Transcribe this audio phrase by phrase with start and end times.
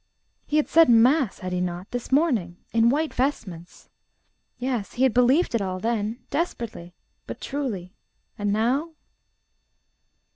[0.47, 1.91] He had said mass, had he not?
[1.91, 3.87] this morning in white vestments.
[4.57, 6.95] Yes; he had believed it all then desperately,
[7.27, 7.93] but truly;
[8.35, 8.95] and now....